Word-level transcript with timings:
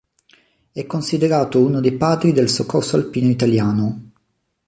È 0.71 0.83
considerato 0.87 1.59
uno 1.63 1.79
dei 1.79 1.95
padri 1.95 2.33
del 2.33 2.49
Soccorso 2.49 2.95
alpino 2.95 3.27
italiano. 3.29 4.11